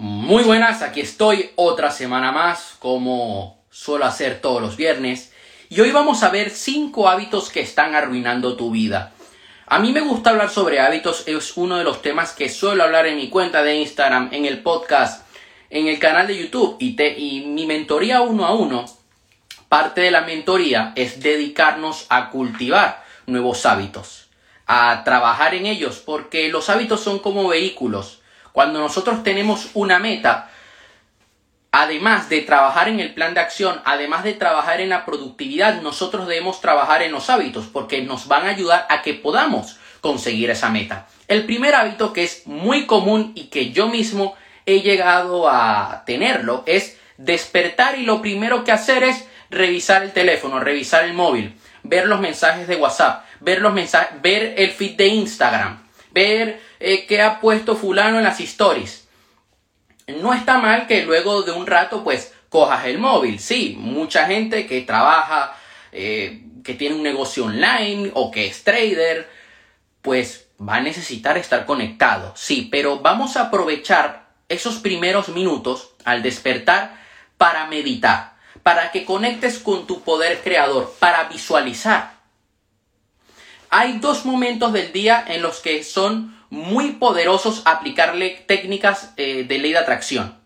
Muy 0.00 0.44
buenas, 0.44 0.82
aquí 0.82 1.00
estoy 1.00 1.50
otra 1.56 1.90
semana 1.90 2.30
más, 2.30 2.76
como 2.78 3.64
suelo 3.68 4.04
hacer 4.04 4.40
todos 4.40 4.62
los 4.62 4.76
viernes. 4.76 5.32
Y 5.70 5.80
hoy 5.80 5.90
vamos 5.90 6.22
a 6.22 6.28
ver 6.28 6.50
5 6.50 7.08
hábitos 7.08 7.50
que 7.50 7.62
están 7.62 7.96
arruinando 7.96 8.56
tu 8.56 8.70
vida. 8.70 9.12
A 9.66 9.80
mí 9.80 9.90
me 9.90 10.00
gusta 10.00 10.30
hablar 10.30 10.50
sobre 10.50 10.78
hábitos, 10.78 11.26
es 11.26 11.56
uno 11.56 11.78
de 11.78 11.82
los 11.82 12.00
temas 12.00 12.30
que 12.30 12.48
suelo 12.48 12.84
hablar 12.84 13.08
en 13.08 13.16
mi 13.16 13.28
cuenta 13.28 13.64
de 13.64 13.74
Instagram, 13.74 14.28
en 14.30 14.44
el 14.44 14.62
podcast, 14.62 15.26
en 15.68 15.88
el 15.88 15.98
canal 15.98 16.28
de 16.28 16.44
YouTube 16.44 16.76
y, 16.78 16.96
y 17.02 17.46
mi 17.46 17.66
mentoría 17.66 18.20
uno 18.20 18.46
a 18.46 18.54
uno. 18.54 18.84
Parte 19.68 20.02
de 20.02 20.12
la 20.12 20.20
mentoría 20.20 20.92
es 20.94 21.18
dedicarnos 21.18 22.06
a 22.08 22.30
cultivar 22.30 23.04
nuevos 23.26 23.66
hábitos, 23.66 24.28
a 24.64 25.02
trabajar 25.02 25.56
en 25.56 25.66
ellos, 25.66 26.00
porque 26.06 26.50
los 26.50 26.70
hábitos 26.70 27.00
son 27.00 27.18
como 27.18 27.48
vehículos. 27.48 28.17
Cuando 28.58 28.80
nosotros 28.80 29.22
tenemos 29.22 29.70
una 29.74 30.00
meta, 30.00 30.50
además 31.70 32.28
de 32.28 32.40
trabajar 32.40 32.88
en 32.88 32.98
el 32.98 33.14
plan 33.14 33.32
de 33.32 33.38
acción, 33.38 33.80
además 33.84 34.24
de 34.24 34.32
trabajar 34.32 34.80
en 34.80 34.88
la 34.88 35.04
productividad, 35.04 35.80
nosotros 35.80 36.26
debemos 36.26 36.60
trabajar 36.60 37.02
en 37.02 37.12
los 37.12 37.30
hábitos 37.30 37.66
porque 37.66 38.02
nos 38.02 38.26
van 38.26 38.46
a 38.46 38.50
ayudar 38.50 38.84
a 38.90 39.02
que 39.02 39.14
podamos 39.14 39.78
conseguir 40.00 40.50
esa 40.50 40.70
meta. 40.70 41.06
El 41.28 41.46
primer 41.46 41.76
hábito 41.76 42.12
que 42.12 42.24
es 42.24 42.48
muy 42.48 42.86
común 42.86 43.30
y 43.36 43.44
que 43.44 43.70
yo 43.70 43.86
mismo 43.86 44.34
he 44.66 44.80
llegado 44.80 45.48
a 45.48 46.02
tenerlo 46.04 46.64
es 46.66 46.98
despertar 47.16 47.96
y 47.96 48.02
lo 48.02 48.20
primero 48.20 48.64
que 48.64 48.72
hacer 48.72 49.04
es 49.04 49.28
revisar 49.50 50.02
el 50.02 50.10
teléfono, 50.10 50.58
revisar 50.58 51.04
el 51.04 51.14
móvil, 51.14 51.54
ver 51.84 52.08
los 52.08 52.18
mensajes 52.18 52.66
de 52.66 52.74
WhatsApp, 52.74 53.24
ver 53.38 53.60
los 53.60 53.72
mensajes, 53.72 54.20
ver 54.20 54.54
el 54.56 54.72
feed 54.72 54.96
de 54.96 55.06
Instagram, 55.06 55.80
ver 56.10 56.67
eh, 56.80 57.06
qué 57.06 57.22
ha 57.22 57.40
puesto 57.40 57.76
fulano 57.76 58.18
en 58.18 58.24
las 58.24 58.40
stories 58.40 59.08
no 60.08 60.32
está 60.32 60.58
mal 60.58 60.86
que 60.86 61.04
luego 61.04 61.42
de 61.42 61.52
un 61.52 61.66
rato 61.66 62.02
pues 62.02 62.32
cojas 62.48 62.86
el 62.86 62.98
móvil. 62.98 63.38
Sí, 63.38 63.76
mucha 63.78 64.26
gente 64.26 64.66
que 64.66 64.80
trabaja, 64.82 65.54
eh, 65.92 66.42
que 66.64 66.74
tiene 66.74 66.96
un 66.96 67.02
negocio 67.02 67.44
online 67.44 68.10
o 68.14 68.30
que 68.30 68.46
es 68.46 68.64
trader, 68.64 69.28
pues 70.02 70.48
va 70.60 70.76
a 70.76 70.80
necesitar 70.80 71.36
estar 71.36 71.66
conectado. 71.66 72.32
Sí, 72.36 72.68
pero 72.70 73.00
vamos 73.00 73.36
a 73.36 73.42
aprovechar 73.42 74.28
esos 74.48 74.76
primeros 74.76 75.28
minutos 75.28 75.90
al 76.04 76.22
despertar 76.22 76.98
para 77.36 77.66
meditar, 77.66 78.36
para 78.62 78.90
que 78.90 79.04
conectes 79.04 79.58
con 79.58 79.86
tu 79.86 80.00
poder 80.00 80.40
creador, 80.42 80.94
para 80.98 81.24
visualizar. 81.24 82.16
Hay 83.70 83.98
dos 83.98 84.24
momentos 84.24 84.72
del 84.72 84.92
día 84.92 85.22
en 85.28 85.42
los 85.42 85.60
que 85.60 85.84
son 85.84 86.37
muy 86.50 86.92
poderosos 86.92 87.62
aplicarle 87.64 88.44
técnicas 88.46 89.12
eh, 89.16 89.44
de 89.46 89.58
ley 89.58 89.72
de 89.72 89.78
atracción. 89.78 90.38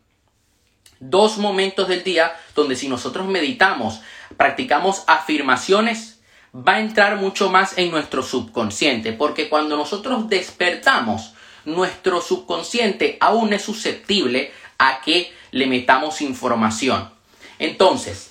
Dos 1.01 1.39
momentos 1.39 1.89
del 1.89 2.05
día 2.05 2.35
donde 2.55 2.77
si 2.77 2.89
nosotros 2.89 3.27
meditamos, 3.27 4.01
practicamos 4.37 5.05
afirmaciones, 5.07 6.21
va 6.55 6.75
a 6.75 6.81
entrar 6.81 7.17
mucho 7.17 7.51
más 7.51 7.79
en 7.79 7.91
nuestro 7.91 8.23
subconsciente, 8.23 9.13
porque 9.13 9.49
cuando 9.49 9.77
nosotros 9.77 10.29
despertamos, 10.29 11.35
nuestro 11.65 12.21
subconsciente 12.21 13.17
aún 13.21 13.53
es 13.53 13.63
susceptible 13.63 14.53
a 14.79 15.01
que 15.01 15.33
le 15.51 15.67
metamos 15.67 16.21
información. 16.21 17.11
Entonces, 17.59 18.31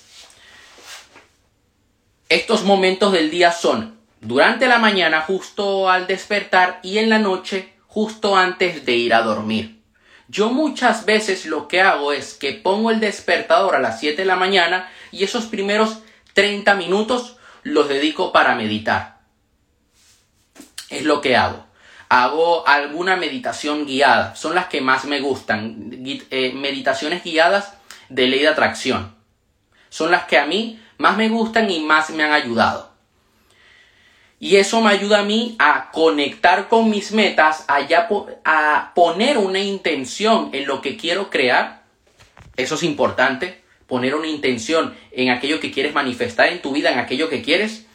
estos 2.28 2.64
momentos 2.64 3.12
del 3.12 3.30
día 3.30 3.52
son 3.52 3.98
durante 4.22 4.68
la 4.68 4.78
mañana 4.78 5.20
justo 5.20 5.90
al 5.90 6.06
despertar 6.06 6.78
y 6.82 6.98
en 6.98 7.10
la 7.10 7.18
noche 7.18 7.74
justo 7.88 8.36
antes 8.36 8.86
de 8.86 8.92
ir 8.92 9.14
a 9.14 9.22
dormir. 9.22 9.82
Yo 10.28 10.50
muchas 10.50 11.04
veces 11.04 11.44
lo 11.44 11.66
que 11.66 11.82
hago 11.82 12.12
es 12.12 12.34
que 12.34 12.52
pongo 12.52 12.90
el 12.90 13.00
despertador 13.00 13.74
a 13.74 13.80
las 13.80 13.98
7 13.98 14.22
de 14.22 14.24
la 14.24 14.36
mañana 14.36 14.88
y 15.10 15.24
esos 15.24 15.46
primeros 15.46 15.98
30 16.34 16.74
minutos 16.76 17.36
los 17.64 17.88
dedico 17.88 18.32
para 18.32 18.54
meditar. 18.54 19.18
Es 20.88 21.02
lo 21.04 21.20
que 21.20 21.36
hago. 21.36 21.66
Hago 22.08 22.66
alguna 22.68 23.16
meditación 23.16 23.86
guiada. 23.86 24.36
Son 24.36 24.54
las 24.54 24.66
que 24.66 24.80
más 24.80 25.04
me 25.04 25.20
gustan. 25.20 25.90
Eh, 26.30 26.52
meditaciones 26.54 27.24
guiadas 27.24 27.74
de 28.08 28.28
ley 28.28 28.40
de 28.40 28.48
atracción. 28.48 29.16
Son 29.88 30.10
las 30.10 30.24
que 30.24 30.38
a 30.38 30.46
mí 30.46 30.80
más 30.98 31.16
me 31.16 31.28
gustan 31.28 31.70
y 31.70 31.80
más 31.80 32.10
me 32.10 32.22
han 32.22 32.32
ayudado. 32.32 32.91
Y 34.42 34.56
eso 34.56 34.80
me 34.80 34.90
ayuda 34.90 35.20
a 35.20 35.22
mí 35.22 35.54
a 35.60 35.92
conectar 35.92 36.66
con 36.66 36.90
mis 36.90 37.12
metas, 37.12 37.64
a, 37.68 37.78
a 38.44 38.92
poner 38.92 39.38
una 39.38 39.60
intención 39.60 40.50
en 40.52 40.66
lo 40.66 40.80
que 40.82 40.96
quiero 40.96 41.30
crear. 41.30 41.84
Eso 42.56 42.74
es 42.74 42.82
importante, 42.82 43.62
poner 43.86 44.16
una 44.16 44.26
intención 44.26 44.96
en 45.12 45.30
aquello 45.30 45.60
que 45.60 45.70
quieres 45.70 45.94
manifestar 45.94 46.48
en 46.48 46.60
tu 46.60 46.72
vida, 46.72 46.90
en 46.90 46.98
aquello 46.98 47.28
que 47.28 47.40
quieres. 47.40 47.86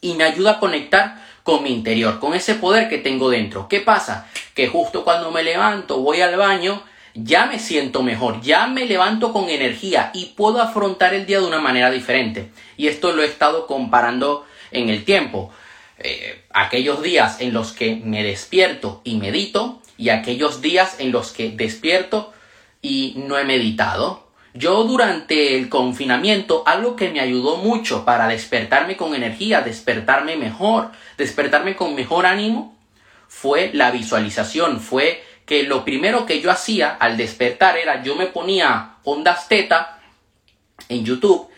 Y 0.00 0.14
me 0.14 0.24
ayuda 0.24 0.52
a 0.52 0.58
conectar 0.58 1.22
con 1.42 1.62
mi 1.62 1.70
interior, 1.70 2.18
con 2.18 2.32
ese 2.32 2.54
poder 2.54 2.88
que 2.88 2.96
tengo 2.96 3.28
dentro. 3.28 3.68
¿Qué 3.68 3.80
pasa? 3.80 4.26
Que 4.54 4.68
justo 4.68 5.04
cuando 5.04 5.30
me 5.30 5.42
levanto, 5.42 5.98
voy 5.98 6.22
al 6.22 6.38
baño, 6.38 6.82
ya 7.12 7.44
me 7.44 7.58
siento 7.58 8.02
mejor, 8.02 8.40
ya 8.40 8.68
me 8.68 8.86
levanto 8.86 9.34
con 9.34 9.50
energía 9.50 10.12
y 10.14 10.32
puedo 10.34 10.62
afrontar 10.62 11.12
el 11.12 11.26
día 11.26 11.40
de 11.40 11.46
una 11.46 11.60
manera 11.60 11.90
diferente. 11.90 12.52
Y 12.78 12.86
esto 12.86 13.12
lo 13.12 13.22
he 13.22 13.26
estado 13.26 13.66
comparando 13.66 14.46
en 14.70 14.88
el 14.88 15.04
tiempo. 15.04 15.52
Eh, 15.98 16.44
aquellos 16.50 17.02
días 17.02 17.40
en 17.40 17.52
los 17.52 17.72
que 17.72 17.96
me 17.96 18.22
despierto 18.22 19.00
y 19.04 19.16
medito 19.16 19.82
y 19.96 20.10
aquellos 20.10 20.62
días 20.62 21.00
en 21.00 21.10
los 21.10 21.32
que 21.32 21.50
despierto 21.50 22.32
y 22.80 23.14
no 23.16 23.36
he 23.36 23.44
meditado. 23.44 24.28
Yo 24.54 24.84
durante 24.84 25.56
el 25.56 25.68
confinamiento 25.68 26.62
algo 26.66 26.96
que 26.96 27.10
me 27.10 27.20
ayudó 27.20 27.56
mucho 27.56 28.04
para 28.04 28.28
despertarme 28.28 28.96
con 28.96 29.14
energía, 29.14 29.60
despertarme 29.60 30.36
mejor, 30.36 30.90
despertarme 31.16 31.76
con 31.76 31.94
mejor 31.94 32.26
ánimo, 32.26 32.76
fue 33.26 33.70
la 33.74 33.90
visualización, 33.90 34.80
fue 34.80 35.22
que 35.44 35.64
lo 35.64 35.84
primero 35.84 36.26
que 36.26 36.40
yo 36.40 36.50
hacía 36.50 36.90
al 36.90 37.16
despertar 37.16 37.76
era 37.76 38.02
yo 38.02 38.16
me 38.16 38.26
ponía 38.26 38.96
ondas 39.02 39.48
teta 39.48 39.98
en 40.88 41.04
YouTube 41.04 41.48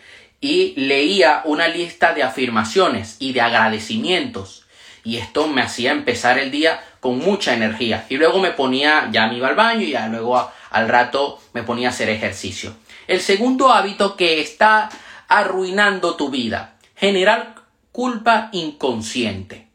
y 0.41 0.73
leía 0.75 1.43
una 1.45 1.67
lista 1.67 2.13
de 2.13 2.23
afirmaciones 2.23 3.15
y 3.19 3.31
de 3.31 3.41
agradecimientos. 3.41 4.65
Y 5.03 5.17
esto 5.17 5.47
me 5.47 5.61
hacía 5.61 5.91
empezar 5.91 6.39
el 6.39 6.49
día 6.49 6.83
con 6.99 7.19
mucha 7.19 7.53
energía. 7.53 8.05
Y 8.09 8.17
luego 8.17 8.39
me 8.39 8.51
ponía, 8.51 9.07
ya 9.11 9.27
me 9.27 9.37
iba 9.37 9.47
al 9.47 9.55
baño 9.55 9.81
y 9.81 9.91
ya 9.91 10.07
luego 10.07 10.51
al 10.71 10.89
rato 10.89 11.39
me 11.53 11.63
ponía 11.63 11.89
a 11.89 11.91
hacer 11.91 12.09
ejercicio. 12.09 12.75
El 13.07 13.21
segundo 13.21 13.71
hábito 13.71 14.17
que 14.17 14.41
está 14.41 14.89
arruinando 15.27 16.15
tu 16.15 16.29
vida, 16.29 16.75
generar 16.95 17.55
culpa 17.91 18.49
inconsciente. 18.51 19.67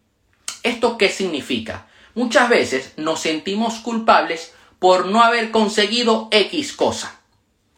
¿Esto 0.63 0.99
qué 0.99 1.09
significa? 1.09 1.87
Muchas 2.15 2.49
veces 2.49 2.93
nos 2.97 3.21
sentimos 3.21 3.75
culpables 3.77 4.53
por 4.81 5.07
no 5.07 5.23
haber 5.23 5.51
conseguido 5.53 6.29
X 6.33 6.73
cosa. 6.73 7.21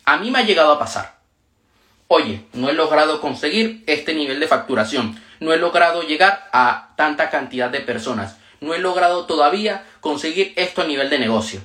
A 0.04 0.16
mí 0.16 0.30
me 0.30 0.38
ha 0.38 0.42
llegado 0.42 0.72
a 0.72 0.78
pasar 0.78 1.17
oye, 2.08 2.44
no 2.54 2.68
he 2.68 2.72
logrado 2.72 3.20
conseguir 3.20 3.84
este 3.86 4.14
nivel 4.14 4.40
de 4.40 4.48
facturación, 4.48 5.20
no 5.40 5.52
he 5.52 5.58
logrado 5.58 6.02
llegar 6.02 6.48
a 6.52 6.94
tanta 6.96 7.30
cantidad 7.30 7.70
de 7.70 7.80
personas, 7.80 8.38
no 8.60 8.74
he 8.74 8.78
logrado 8.78 9.26
todavía 9.26 9.86
conseguir 10.00 10.52
esto 10.56 10.82
a 10.82 10.86
nivel 10.86 11.10
de 11.10 11.18
negocio. 11.18 11.60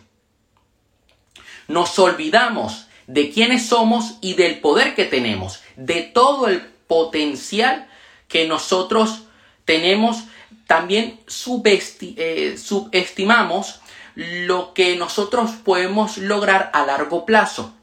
Nos 1.68 1.98
olvidamos 1.98 2.88
de 3.08 3.32
quiénes 3.32 3.68
somos 3.68 4.18
y 4.22 4.36
del 4.36 4.60
poder 4.60 4.96
que 4.96 5.06
tenemos, 5.06 5.62
de 5.76 6.04
todo 6.04 6.48
el 6.48 6.62
potencial 6.88 7.88
que 8.28 8.48
nosotros 8.48 9.24
tenemos, 9.66 10.24
también 10.68 11.20
eh, 11.26 12.58
subestimamos 12.58 13.80
lo 14.16 14.74
que 14.74 14.96
nosotros 14.96 15.52
podemos 15.64 16.18
lograr 16.18 16.70
a 16.74 16.86
largo 16.86 17.26
plazo. 17.26 17.74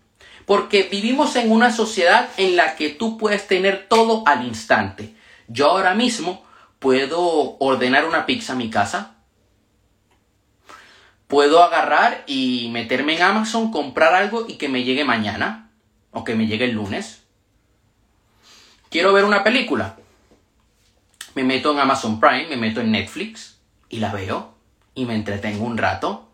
Porque 0.50 0.88
vivimos 0.90 1.36
en 1.36 1.52
una 1.52 1.70
sociedad 1.70 2.28
en 2.36 2.56
la 2.56 2.74
que 2.74 2.88
tú 2.90 3.16
puedes 3.16 3.46
tener 3.46 3.86
todo 3.88 4.24
al 4.26 4.44
instante. 4.44 5.14
Yo 5.46 5.70
ahora 5.70 5.94
mismo 5.94 6.44
puedo 6.80 7.56
ordenar 7.60 8.04
una 8.04 8.26
pizza 8.26 8.54
a 8.54 8.56
mi 8.56 8.68
casa. 8.68 9.14
Puedo 11.28 11.62
agarrar 11.62 12.24
y 12.26 12.68
meterme 12.72 13.14
en 13.14 13.22
Amazon, 13.22 13.70
comprar 13.70 14.12
algo 14.12 14.44
y 14.48 14.54
que 14.54 14.68
me 14.68 14.82
llegue 14.82 15.04
mañana. 15.04 15.70
O 16.10 16.24
que 16.24 16.34
me 16.34 16.48
llegue 16.48 16.64
el 16.64 16.72
lunes. 16.72 17.22
Quiero 18.88 19.12
ver 19.12 19.26
una 19.26 19.44
película. 19.44 19.98
Me 21.36 21.44
meto 21.44 21.70
en 21.70 21.78
Amazon 21.78 22.18
Prime, 22.18 22.48
me 22.48 22.56
meto 22.56 22.80
en 22.80 22.90
Netflix 22.90 23.60
y 23.88 23.98
la 23.98 24.10
veo 24.10 24.56
y 24.96 25.04
me 25.04 25.14
entretengo 25.14 25.64
un 25.64 25.78
rato. 25.78 26.28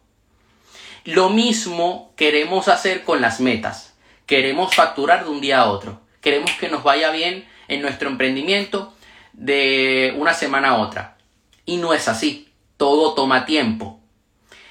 Lo 1.05 1.29
mismo 1.29 2.15
queremos 2.17 2.69
hacer 2.69 3.05
con 3.05 3.21
las 3.21 3.41
metas. 3.41 3.93
Queremos 4.27 4.75
facturar 4.75 5.25
de 5.25 5.31
un 5.31 5.41
día 5.41 5.61
a 5.61 5.71
otro. 5.71 6.01
Queremos 6.21 6.51
que 6.59 6.69
nos 6.69 6.83
vaya 6.83 7.11
bien 7.11 7.47
en 7.69 7.81
nuestro 7.81 8.09
emprendimiento 8.09 8.93
de 9.33 10.15
una 10.19 10.35
semana 10.35 10.71
a 10.71 10.79
otra. 10.79 11.17
Y 11.65 11.77
no 11.77 11.95
es 11.95 12.09
así. 12.09 12.53
Todo 12.77 13.15
toma 13.15 13.47
tiempo. 13.47 14.01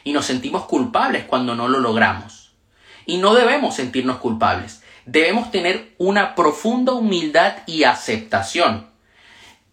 Y 0.04 0.12
nos 0.12 0.25
sentimos 0.25 0.66
culpables 0.66 1.24
cuando 1.24 1.56
no 1.56 1.69
lo 1.69 1.80
logramos. 1.80 2.52
Y 3.06 3.18
no 3.18 3.34
debemos 3.34 3.75
sentirnos 3.75 4.18
culpables. 4.18 4.84
Debemos 5.06 5.52
tener 5.52 5.94
una 6.00 6.36
profunda 6.36 6.92
humildad 6.92 7.60
y 7.66 7.86
aceptación. 7.86 8.90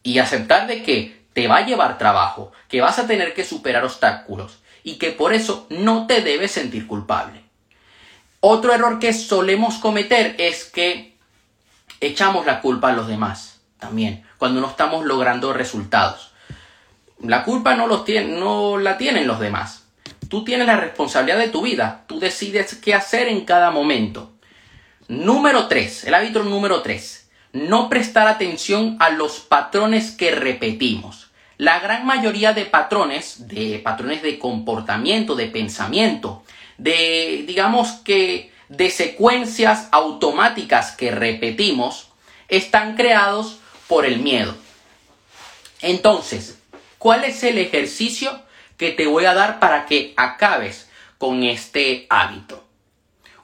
Y 0.05 0.20
aceptar 0.20 0.69
de 0.69 0.85
que 0.85 1.26
te 1.32 1.49
va 1.49 1.56
a 1.56 1.67
llevar 1.67 1.99
trabajo, 1.99 2.52
que 2.69 2.81
vas 2.81 3.00
a 3.00 3.08
tener 3.08 3.35
que 3.35 3.44
superar 3.44 3.85
obstáculos 3.85 4.61
y 4.85 4.96
que 4.96 5.11
por 5.11 5.32
eso 5.32 5.67
no 5.70 6.06
te 6.06 6.20
debes 6.20 6.52
sentir 6.52 6.87
culpable. 6.87 7.43
Otro 8.44 8.75
error 8.75 8.99
que 8.99 9.12
solemos 9.12 9.77
cometer 9.77 10.35
es 10.37 10.65
que 10.65 11.17
echamos 12.00 12.44
la 12.44 12.61
culpa 12.61 12.89
a 12.89 12.93
los 12.93 13.06
demás 13.06 13.61
también, 13.79 14.25
cuando 14.37 14.61
no 14.61 14.67
estamos 14.67 15.05
logrando 15.05 15.53
resultados. 15.53 16.33
La 17.21 17.44
culpa 17.44 17.77
no, 17.77 17.87
los 17.87 18.05
tiene, 18.05 18.37
no 18.37 18.79
la 18.79 18.99
tienen 18.99 19.29
los 19.29 19.39
demás. 19.39 19.85
Tú 20.29 20.43
tienes 20.43 20.67
la 20.67 20.77
responsabilidad 20.77 21.39
de 21.39 21.50
tu 21.50 21.62
vida. 21.62 22.03
Tú 22.09 22.19
decides 22.19 22.75
qué 22.75 22.94
hacer 22.94 23.29
en 23.29 23.44
cada 23.44 23.71
momento. 23.71 24.33
Número 25.06 25.69
3. 25.69 26.09
El 26.09 26.15
hábito 26.15 26.43
número 26.43 26.83
3. 26.83 27.31
No 27.53 27.88
prestar 27.88 28.27
atención 28.27 28.97
a 28.99 29.11
los 29.11 29.38
patrones 29.38 30.11
que 30.11 30.33
repetimos. 30.33 31.31
La 31.59 31.79
gran 31.79 32.05
mayoría 32.06 32.55
de 32.55 32.65
patrones, 32.65 33.47
de 33.47 33.81
patrones 33.85 34.21
de 34.21 34.41
comportamiento, 34.41 35.37
de 35.37 35.47
pensamiento, 35.47 36.43
de, 36.79 37.45
digamos 37.47 37.93
que, 38.05 38.53
de 38.69 38.91
secuencias 38.91 39.89
automáticas 39.93 40.93
que 40.93 41.11
repetimos, 41.11 42.09
están 42.49 42.97
creados 42.97 43.59
por 43.89 44.07
el 44.07 44.19
miedo. 44.19 44.55
Entonces, 45.81 46.59
¿cuál 46.99 47.25
es 47.25 47.43
el 47.43 47.59
ejercicio 47.59 48.43
que 48.77 48.93
te 48.93 49.07
voy 49.07 49.25
a 49.27 49.35
dar 49.35 49.59
para 49.59 49.87
que 49.87 50.15
acabes 50.17 50.89
con 51.19 51.43
este 51.43 52.07
hábito? 52.09 52.65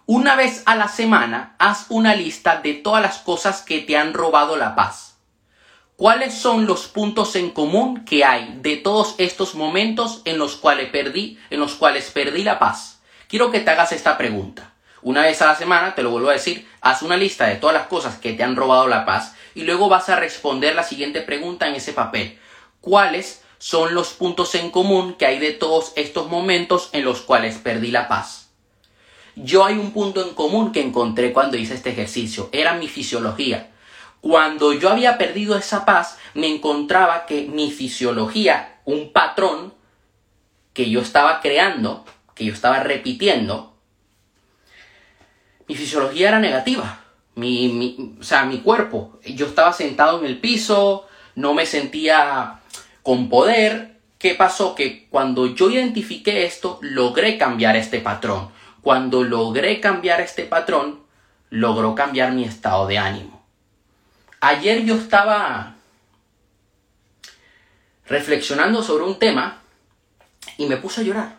Una 0.07 0.37
vez 0.37 0.63
a 0.65 0.75
la 0.75 0.89
semana, 0.89 1.55
haz 1.59 1.87
una 1.91 2.15
lista 2.15 2.63
de 2.63 2.73
todas 2.73 3.03
las 3.03 3.19
cosas 3.19 3.61
que 3.61 3.81
te 3.81 3.97
han 3.97 4.15
robado 4.15 4.57
la 4.57 4.75
paz. 4.75 5.19
¿Cuáles 5.97 6.33
son 6.33 6.65
los 6.65 6.87
puntos 6.87 7.37
en 7.37 7.51
común 7.51 8.05
que 8.05 8.25
hay 8.25 8.57
de 8.63 8.77
todos 8.77 9.17
estos 9.19 9.55
momentos 9.55 10.23
en 10.25 10.39
los 10.39 10.57
cuales 10.57 10.91
perdí, 10.91 11.39
en 11.51 11.61
los 11.61 11.75
cuales 11.75 12.11
perdí 12.11 12.45
la 12.45 12.59
paz? 12.59 12.98
Quiero 13.29 13.51
que 13.51 13.61
te 13.61 13.71
hagas 13.71 13.93
esta 13.93 14.17
pregunta. 14.17 14.73
Una 15.03 15.23
vez 15.23 15.43
a 15.43 15.47
la 15.47 15.55
semana, 15.55 15.95
te 15.95 16.03
lo 16.03 16.11
vuelvo 16.11 16.31
a 16.31 16.33
decir, 16.33 16.67
haz 16.81 17.03
una 17.03 17.19
lista 17.19 17.47
de 17.47 17.57
todas 17.57 17.75
las 17.75 17.87
cosas 17.87 18.17
que 18.17 18.33
te 18.33 18.43
han 18.43 18.57
robado 18.57 18.89
la 18.89 19.05
paz 19.05 19.35
y 19.55 19.65
luego 19.65 19.91
vas 19.91 20.09
a 20.09 20.17
responder 20.17 20.75
la 20.75 20.83
siguiente 20.83 21.21
pregunta 21.21 21.69
en 21.69 21.75
ese 21.75 21.93
papel. 21.93 22.39
¿Cuáles 22.81 23.43
son 23.59 23.93
los 23.93 24.15
puntos 24.15 24.55
en 24.55 24.71
común 24.71 25.15
que 25.15 25.27
hay 25.27 25.39
de 25.39 25.53
todos 25.53 25.93
estos 25.97 26.31
momentos 26.31 26.89
en 26.93 27.05
los 27.05 27.21
cuales 27.21 27.59
perdí 27.59 27.91
la 27.91 28.09
paz? 28.09 28.49
Yo 29.37 29.67
hay 29.67 29.75
un 29.75 29.93
punto 29.93 30.23
en 30.27 30.35
común 30.35 30.73
que 30.73 30.81
encontré 30.81 31.35
cuando 31.35 31.59
hice 31.59 31.75
este 31.75 31.91
ejercicio, 31.91 32.49
era 32.51 32.75
mi 32.75 32.89
fisiología. 32.89 33.71
Cuando 34.23 34.73
yo 34.73 34.89
había 34.89 35.19
perdido 35.19 35.55
esa 35.57 35.85
paz, 35.85 36.19
me 36.33 36.49
encontraba 36.49 37.27
que 37.27 37.43
mi 37.43 37.71
fisiología, 37.71 38.81
un 38.87 39.13
patrón 39.13 39.75
que 40.73 40.89
yo 40.89 41.03
estaba 41.03 41.41
creando, 41.41 42.05
que 42.39 42.45
yo 42.45 42.53
estaba 42.53 42.79
repitiendo, 42.79 43.75
mi 45.67 45.75
fisiología 45.75 46.29
era 46.29 46.39
negativa. 46.39 47.01
Mi, 47.35 48.17
o 48.21 48.23
sea, 48.23 48.45
mi 48.45 48.61
cuerpo. 48.61 49.19
Yo 49.25 49.47
estaba 49.47 49.73
sentado 49.73 50.21
en 50.21 50.27
el 50.27 50.39
piso, 50.39 51.09
no 51.35 51.53
me 51.53 51.67
sentía 51.67 52.61
con 53.03 53.29
poder. 53.29 53.99
¿Qué 54.19 54.35
pasó? 54.35 54.77
Que 54.77 55.09
cuando 55.09 55.47
yo 55.47 55.69
identifiqué 55.69 56.45
esto, 56.45 56.79
logré 56.81 57.39
cambiar 57.39 57.77
este 57.77 57.99
patrón. 57.99 58.51
Cuando 58.83 59.25
logré 59.25 59.81
cambiar 59.81 60.21
este 60.21 60.45
patrón, 60.45 61.01
logró 61.51 61.97
cambiar 61.97 62.33
mi 62.33 62.45
estado 62.45 62.87
de 62.87 62.99
ánimo. 62.99 63.45
Ayer 64.41 64.85
yo 64.85 64.95
estaba 64.95 65.75
reflexionando 68.07 68.83
sobre 68.83 69.05
un 69.05 69.19
tema 69.19 69.61
y 70.57 70.67
me 70.67 70.77
puse 70.77 71.01
a 71.01 71.05
llorar. 71.05 71.39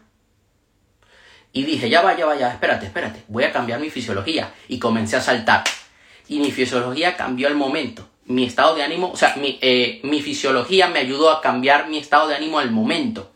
Y 1.51 1.63
dije, 1.63 1.89
ya 1.89 2.01
va, 2.01 2.15
ya 2.15 2.25
va, 2.25 2.35
ya, 2.35 2.51
espérate, 2.51 2.85
espérate, 2.85 3.23
voy 3.27 3.43
a 3.43 3.51
cambiar 3.51 3.79
mi 3.79 3.89
fisiología. 3.89 4.53
Y 4.67 4.79
comencé 4.79 5.15
a 5.15 5.21
saltar. 5.21 5.63
Y 6.27 6.39
mi 6.39 6.51
fisiología 6.51 7.17
cambió 7.17 7.47
al 7.47 7.55
momento. 7.55 8.07
Mi 8.25 8.45
estado 8.45 8.75
de 8.75 8.83
ánimo, 8.83 9.11
o 9.11 9.17
sea, 9.17 9.35
mi, 9.37 9.57
eh, 9.61 9.99
mi 10.03 10.21
fisiología 10.21 10.87
me 10.87 10.99
ayudó 10.99 11.31
a 11.31 11.41
cambiar 11.41 11.89
mi 11.89 11.97
estado 11.97 12.27
de 12.27 12.35
ánimo 12.35 12.59
al 12.59 12.69
momento. 12.69 13.31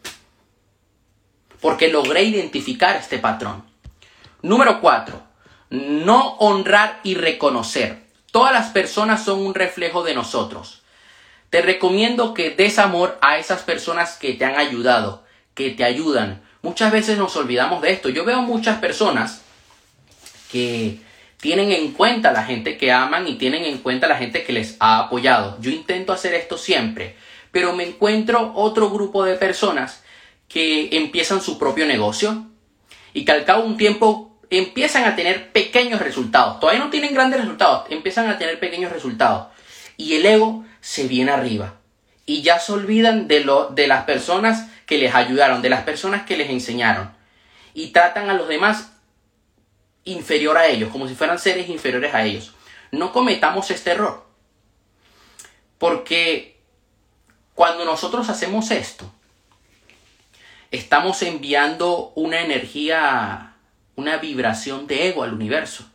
Porque 1.59 1.87
logré 1.87 2.23
identificar 2.23 2.95
este 2.95 3.17
patrón. 3.17 3.63
Número 4.43 4.79
4. 4.81 5.23
No 5.71 6.35
honrar 6.35 6.99
y 7.03 7.15
reconocer. 7.15 8.03
Todas 8.31 8.53
las 8.53 8.69
personas 8.69 9.23
son 9.23 9.39
un 9.39 9.55
reflejo 9.55 10.03
de 10.03 10.13
nosotros. 10.13 10.83
Te 11.49 11.61
recomiendo 11.61 12.33
que 12.33 12.49
des 12.49 12.79
amor 12.79 13.17
a 13.21 13.37
esas 13.37 13.61
personas 13.61 14.17
que 14.17 14.33
te 14.33 14.43
han 14.43 14.57
ayudado, 14.57 15.23
que 15.53 15.69
te 15.69 15.83
ayudan, 15.83 16.43
Muchas 16.63 16.93
veces 16.93 17.17
nos 17.17 17.35
olvidamos 17.35 17.81
de 17.81 17.91
esto. 17.91 18.07
Yo 18.07 18.23
veo 18.23 18.41
muchas 18.41 18.79
personas 18.79 19.41
que 20.49 20.97
tienen 21.41 21.73
en 21.73 21.91
cuenta 21.91 22.31
la 22.31 22.45
gente 22.45 22.77
que 22.77 22.89
aman 22.89 23.27
y 23.27 23.35
tienen 23.35 23.65
en 23.65 23.79
cuenta 23.79 24.07
la 24.07 24.15
gente 24.15 24.45
que 24.45 24.53
les 24.53 24.77
ha 24.79 24.99
apoyado. 24.99 25.57
Yo 25.59 25.71
intento 25.71 26.13
hacer 26.13 26.33
esto 26.33 26.57
siempre, 26.57 27.17
pero 27.51 27.75
me 27.75 27.83
encuentro 27.83 28.53
otro 28.55 28.89
grupo 28.89 29.25
de 29.25 29.35
personas 29.35 30.03
que 30.47 30.95
empiezan 30.95 31.41
su 31.41 31.59
propio 31.59 31.85
negocio 31.85 32.45
y 33.13 33.25
que 33.25 33.33
al 33.33 33.43
cabo 33.43 33.63
de 33.63 33.67
un 33.67 33.77
tiempo 33.77 34.37
empiezan 34.49 35.03
a 35.03 35.17
tener 35.17 35.51
pequeños 35.51 35.99
resultados. 35.99 36.61
Todavía 36.61 36.81
no 36.81 36.89
tienen 36.89 37.13
grandes 37.13 37.41
resultados, 37.41 37.87
empiezan 37.89 38.29
a 38.29 38.37
tener 38.37 38.57
pequeños 38.61 38.93
resultados. 38.93 39.47
Y 39.97 40.13
el 40.13 40.25
ego 40.25 40.63
se 40.79 41.09
viene 41.09 41.31
arriba. 41.31 41.75
Y 42.25 42.41
ya 42.41 42.57
se 42.59 42.71
olvidan 42.71 43.27
de, 43.27 43.41
lo, 43.41 43.67
de 43.67 43.87
las 43.87 44.05
personas 44.05 44.69
que 44.85 44.97
les 44.97 45.13
ayudaron, 45.15 45.61
de 45.61 45.69
las 45.69 45.83
personas 45.83 46.25
que 46.25 46.37
les 46.37 46.49
enseñaron. 46.49 47.13
Y 47.73 47.87
tratan 47.87 48.29
a 48.29 48.33
los 48.33 48.47
demás 48.47 48.91
inferior 50.03 50.57
a 50.57 50.67
ellos, 50.67 50.91
como 50.91 51.07
si 51.07 51.15
fueran 51.15 51.39
seres 51.39 51.69
inferiores 51.69 52.13
a 52.13 52.23
ellos. 52.23 52.53
No 52.91 53.11
cometamos 53.11 53.71
este 53.71 53.91
error. 53.91 54.25
Porque 55.77 56.59
cuando 57.55 57.85
nosotros 57.85 58.29
hacemos 58.29 58.71
esto, 58.71 59.11
estamos 60.71 61.21
enviando 61.21 62.11
una 62.15 62.41
energía, 62.41 63.55
una 63.95 64.17
vibración 64.17 64.87
de 64.87 65.09
ego 65.09 65.23
al 65.23 65.33
universo. 65.33 65.85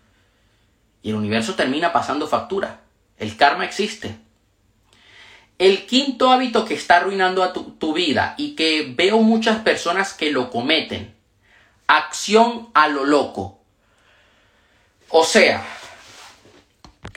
Y 1.02 1.10
el 1.10 1.16
universo 1.16 1.54
termina 1.54 1.92
pasando 1.92 2.26
factura. 2.26 2.80
El 3.18 3.36
karma 3.36 3.64
existe. 3.64 4.16
El 5.58 5.86
quinto 5.86 6.30
hábito 6.30 6.64
que 6.64 6.74
está 6.74 6.98
arruinando 6.98 7.42
a 7.42 7.52
tu, 7.52 7.92
vida 7.92 8.34
y 8.36 8.54
que 8.54 8.92
veo 8.96 9.18
muchas 9.18 9.58
personas 9.58 10.14
que 10.14 10.30
lo 10.30 10.50
cometen. 10.50 11.16
Acción 11.88 12.68
a 12.74 12.86
lo 12.86 13.04
loco. 13.04 13.60
O 15.08 15.24
sea, 15.24 15.64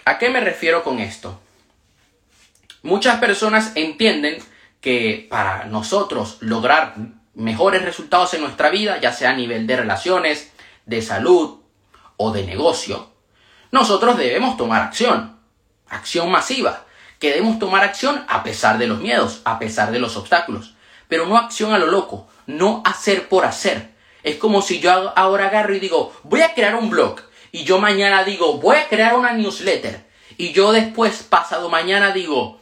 ¿a 0.06 0.18
qué 0.18 0.30
me 0.30 0.40
refiero 0.40 0.84
con 0.84 1.00
esto? 1.00 1.40
Muchas 2.82 3.20
personas 3.20 3.74
entienden 3.76 4.42
que 4.80 5.28
para 5.30 5.66
nosotros 5.66 6.38
lograr 6.40 6.96
mejores 7.36 7.84
resultados 7.84 8.34
en 8.34 8.42
nuestra 8.42 8.72
vida, 8.72 9.00
ya 9.00 9.14
sea 9.14 9.32
a 9.32 9.36
nivel 9.36 9.68
de 9.68 9.78
relaciones, 9.78 10.52
de 10.88 11.04
salud 11.04 11.60
o 12.18 12.32
de 12.32 12.44
negocio, 12.44 13.12
nosotros 13.70 14.18
debemos 14.18 14.58
tomar 14.58 14.82
acción, 14.82 15.38
acción 15.88 16.32
masiva 16.32 16.88
que 17.22 17.30
debemos 17.30 17.60
tomar 17.60 17.84
acción 17.84 18.26
a 18.28 18.42
pesar 18.42 18.80
de 18.80 18.88
los 18.88 19.00
miedos, 19.00 19.42
a 19.46 19.60
pesar 19.60 19.92
de 19.92 20.00
los 20.00 20.18
obstáculos, 20.18 20.74
pero 21.08 21.28
no 21.28 21.38
acción 21.38 21.72
a 21.72 21.78
lo 21.78 21.86
loco, 21.86 22.28
no 22.48 22.82
hacer 22.84 23.30
por 23.30 23.46
hacer. 23.46 23.92
Es 24.24 24.38
como 24.38 24.64
si 24.64 24.80
yo 24.80 25.14
ahora 25.16 25.46
agarro 25.46 25.76
y 25.76 25.80
digo, 25.80 26.12
voy 26.24 26.42
a 26.42 26.56
crear 26.56 26.76
un 26.76 26.90
blog, 26.90 27.22
y 27.52 27.64
yo 27.64 27.80
mañana 27.80 28.24
digo, 28.24 28.58
voy 28.58 28.78
a 28.78 28.88
crear 28.88 29.16
una 29.16 29.34
newsletter, 29.34 30.04
y 30.36 30.52
yo 30.52 30.72
después, 30.72 31.22
pasado 31.22 31.70
mañana, 31.70 32.12
digo, 32.12 32.60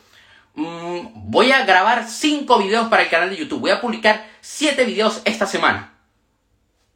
mm, 0.56 1.32
voy 1.32 1.54
a 1.54 1.64
grabar 1.64 2.06
5 2.10 2.60
videos 2.60 2.90
para 2.90 3.04
el 3.04 3.10
canal 3.10 3.30
de 3.30 3.38
YouTube, 3.38 3.62
voy 3.62 3.72
a 3.72 3.80
publicar 3.80 4.28
7 4.42 4.84
videos 4.84 5.22
esta 5.24 5.46
semana. 5.46 5.94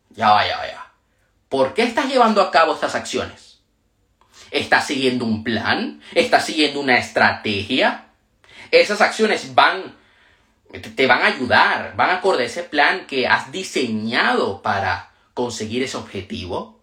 Ya 0.10 0.32
va, 0.32 0.46
ya 0.46 0.68
ya. 0.68 0.92
¿Por 1.48 1.74
qué 1.74 1.84
estás 1.84 2.08
llevando 2.08 2.42
a 2.42 2.52
cabo 2.52 2.74
estas 2.74 2.94
acciones? 2.94 3.53
¿Estás 4.54 4.86
siguiendo 4.86 5.26
un 5.26 5.44
plan? 5.44 6.00
¿Estás 6.14 6.46
siguiendo 6.46 6.80
una 6.80 6.96
estrategia? 7.00 8.06
Esas 8.70 9.02
acciones 9.02 9.56
van, 9.56 9.96
te 10.96 11.08
van 11.08 11.24
a 11.24 11.26
ayudar, 11.26 11.96
van 11.96 12.12
a 12.12 12.14
acorde 12.18 12.44
a 12.44 12.46
ese 12.46 12.62
plan 12.62 13.08
que 13.08 13.26
has 13.26 13.52
diseñado 13.52 14.62
para 14.62 15.12
conseguir 15.34 15.82
ese 15.82 15.98
objetivo. 15.98 16.80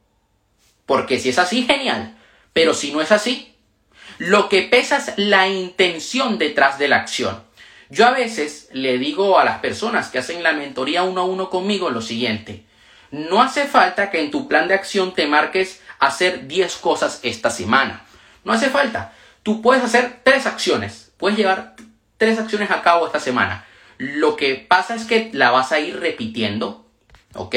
Porque 0.84 1.20
si 1.20 1.28
es 1.28 1.38
así, 1.38 1.62
genial. 1.62 2.18
Pero 2.52 2.74
si 2.74 2.90
no 2.90 3.00
es 3.02 3.12
así, 3.12 3.54
lo 4.18 4.48
que 4.48 4.62
pesa 4.62 4.96
es 4.96 5.12
la 5.16 5.46
intención 5.46 6.38
detrás 6.38 6.76
de 6.76 6.88
la 6.88 6.96
acción. 6.96 7.40
Yo 7.88 8.04
a 8.04 8.10
veces 8.10 8.68
le 8.72 8.98
digo 8.98 9.38
a 9.38 9.44
las 9.44 9.60
personas 9.60 10.08
que 10.08 10.18
hacen 10.18 10.42
la 10.42 10.54
mentoría 10.54 11.04
uno 11.04 11.20
a 11.20 11.24
uno 11.24 11.50
conmigo 11.50 11.88
lo 11.90 12.02
siguiente. 12.02 12.64
No 13.12 13.40
hace 13.40 13.66
falta 13.66 14.10
que 14.10 14.20
en 14.20 14.32
tu 14.32 14.48
plan 14.48 14.66
de 14.66 14.74
acción 14.74 15.14
te 15.14 15.28
marques 15.28 15.80
hacer 16.00 16.49
10 16.49 16.76
cosas 16.78 17.21
esta 17.23 17.50
semana. 17.50 18.04
No 18.42 18.52
hace 18.52 18.71
falta. 18.71 19.12
Tú 19.42 19.62
puedes 19.62 19.85
hacer 19.85 20.21
tres 20.25 20.47
acciones. 20.47 21.12
Puedes 21.19 21.38
llevar 21.38 21.76
tres 22.16 22.38
acciones 22.38 22.71
a 22.71 22.83
cabo 22.83 23.07
esta 23.07 23.21
semana. 23.21 23.66
Lo 23.99 24.35
que 24.35 24.54
pasa 24.54 24.95
es 24.95 25.04
que 25.04 25.30
la 25.33 25.50
vas 25.50 25.73
a 25.73 25.78
ir 25.78 26.00
repitiendo. 26.00 26.87
¿Ok? 27.35 27.54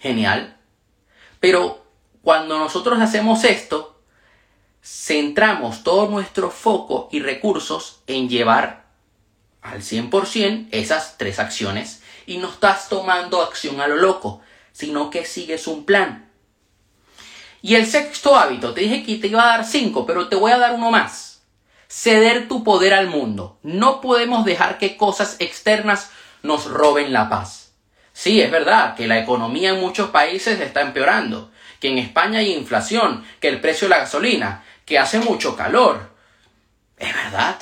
Genial. 0.00 0.56
Pero 1.40 1.84
cuando 2.22 2.58
nosotros 2.58 3.00
hacemos 3.00 3.44
esto, 3.44 4.00
centramos 4.82 5.82
todo 5.82 6.08
nuestro 6.08 6.50
foco 6.50 7.08
y 7.10 7.20
recursos 7.20 8.02
en 8.06 8.28
llevar 8.28 8.84
al 9.60 9.80
100% 9.80 10.68
esas 10.70 11.18
tres 11.18 11.38
acciones 11.38 12.02
y 12.26 12.38
no 12.38 12.48
estás 12.48 12.88
tomando 12.88 13.42
acción 13.42 13.80
a 13.80 13.88
lo 13.88 13.96
loco, 13.96 14.40
sino 14.72 15.10
que 15.10 15.24
sigues 15.24 15.66
un 15.66 15.84
plan. 15.84 16.30
Y 17.64 17.76
el 17.76 17.86
sexto 17.86 18.36
hábito, 18.36 18.74
te 18.74 18.82
dije 18.82 19.02
que 19.02 19.16
te 19.16 19.28
iba 19.28 19.42
a 19.42 19.56
dar 19.56 19.64
cinco, 19.64 20.04
pero 20.04 20.28
te 20.28 20.36
voy 20.36 20.52
a 20.52 20.58
dar 20.58 20.74
uno 20.74 20.90
más. 20.90 21.46
Ceder 21.88 22.46
tu 22.46 22.62
poder 22.62 22.92
al 22.92 23.06
mundo. 23.06 23.58
No 23.62 24.02
podemos 24.02 24.44
dejar 24.44 24.76
que 24.76 24.98
cosas 24.98 25.36
externas 25.38 26.10
nos 26.42 26.66
roben 26.66 27.14
la 27.14 27.30
paz. 27.30 27.72
Sí, 28.12 28.42
es 28.42 28.50
verdad 28.50 28.94
que 28.94 29.06
la 29.06 29.18
economía 29.18 29.70
en 29.70 29.80
muchos 29.80 30.10
países 30.10 30.60
está 30.60 30.82
empeorando, 30.82 31.52
que 31.80 31.88
en 31.88 31.96
España 31.96 32.40
hay 32.40 32.52
inflación, 32.52 33.24
que 33.40 33.48
el 33.48 33.62
precio 33.62 33.88
de 33.88 33.94
la 33.94 34.00
gasolina, 34.00 34.62
que 34.84 34.98
hace 34.98 35.20
mucho 35.20 35.56
calor. 35.56 36.10
Es 36.98 37.14
verdad 37.14 37.56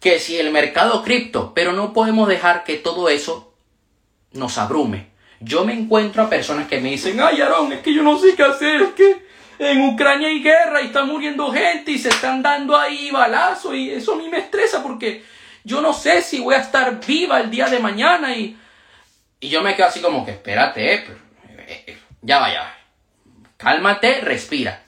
que 0.00 0.20
si 0.20 0.38
el 0.38 0.52
mercado 0.52 1.02
cripto, 1.02 1.52
pero 1.52 1.72
no 1.72 1.92
podemos 1.92 2.28
dejar 2.28 2.64
que 2.64 2.76
todo 2.76 3.10
eso 3.10 3.52
nos 4.32 4.56
abrume. 4.56 5.10
Yo 5.40 5.66
me 5.66 5.74
encuentro 5.74 6.22
a 6.22 6.30
personas 6.30 6.66
que 6.66 6.80
me 6.80 6.92
dicen, 6.92 7.20
ay 7.20 7.42
Aaron, 7.42 7.74
es 7.74 7.80
que 7.80 7.92
yo 7.92 8.02
no 8.02 8.18
sé 8.18 8.34
qué 8.34 8.42
hacer, 8.42 8.80
es 8.80 8.92
que 8.94 9.33
en 9.70 9.82
Ucrania 9.82 10.28
hay 10.28 10.42
guerra 10.42 10.82
y 10.82 10.86
está 10.86 11.04
muriendo 11.04 11.50
gente 11.52 11.92
y 11.92 11.98
se 11.98 12.08
están 12.08 12.42
dando 12.42 12.76
ahí 12.76 13.10
balazos 13.10 13.74
y 13.74 13.90
eso 13.90 14.14
a 14.14 14.16
mí 14.16 14.28
me 14.28 14.38
estresa 14.38 14.82
porque 14.82 15.24
yo 15.64 15.80
no 15.80 15.92
sé 15.92 16.22
si 16.22 16.40
voy 16.40 16.54
a 16.54 16.60
estar 16.60 17.04
viva 17.04 17.40
el 17.40 17.50
día 17.50 17.68
de 17.68 17.78
mañana 17.78 18.36
y, 18.36 18.56
y 19.40 19.48
yo 19.48 19.62
me 19.62 19.74
quedo 19.74 19.86
así 19.86 20.00
como 20.00 20.24
que 20.24 20.32
espérate, 20.32 20.94
eh, 20.94 21.06
eh, 21.48 21.84
eh, 21.86 21.98
ya 22.22 22.38
vaya, 22.38 22.74
cálmate, 23.56 24.20
respira. 24.20 24.82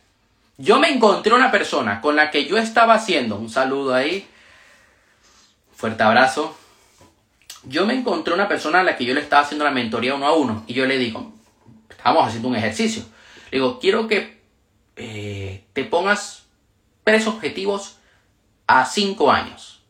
Yo 0.59 0.79
me 0.79 0.89
encontré 0.89 1.35
una 1.35 1.51
persona 1.51 2.01
con 2.01 2.17
la 2.17 2.31
que 2.31 2.47
yo 2.47 2.57
estaba 2.57 2.95
haciendo, 2.95 3.37
un 3.37 3.51
saludo 3.51 3.95
ahí, 3.95 4.27
fuerte 5.75 6.03
abrazo. 6.03 6.57
Yo 7.65 7.85
me 7.85 7.95
encontré 7.95 8.33
una 8.33 8.49
persona 8.49 8.81
a 8.81 8.85
la 8.85 8.97
que 8.97 9.05
yo 9.05 9.13
le 9.13 9.21
estaba 9.21 9.43
haciendo 9.43 9.65
la 9.65 9.71
mentoría 9.71 10.15
uno 10.15 10.27
a 10.27 10.35
uno 10.35 10.65
y 10.67 10.75
yo 10.75 10.87
le 10.87 10.99
digo, 10.99 11.33
estamos 11.91 12.27
haciendo 12.27 12.49
un 12.49 12.57
ejercicio. 12.57 13.03
Le 13.51 13.59
digo, 13.59 13.79
quiero 13.79 14.07
que 14.09 14.36
eh, 14.97 15.65
te 15.73 15.85
pongas 15.85 16.47
tres 17.05 17.27
objetivos 17.27 17.99
a 18.67 18.85
cinco 18.87 19.31
años. 19.31 19.83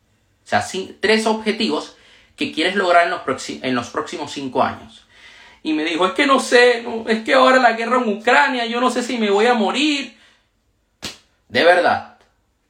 O 0.44 0.48
sea, 0.48 0.64
tres 1.00 1.26
objetivos 1.26 1.96
que 2.36 2.52
quieres 2.52 2.76
lograr 2.76 3.04
en 3.04 3.74
los, 3.74 3.88
próximos 3.88 4.32
cinco 4.32 4.62
años. 4.62 5.06
Y 5.62 5.72
me 5.72 5.84
dijo, 5.84 6.06
es 6.06 6.12
que 6.12 6.26
no 6.26 6.38
sé, 6.38 6.86
es 7.08 7.24
que 7.24 7.34
ahora 7.34 7.58
la 7.58 7.72
guerra 7.72 7.96
en 7.96 8.16
Ucrania, 8.16 8.66
yo 8.66 8.80
no 8.80 8.90
sé 8.90 9.02
si 9.02 9.18
me 9.18 9.30
voy 9.30 9.46
a 9.46 9.54
morir. 9.54 10.16
De 11.48 11.64
verdad, 11.64 12.18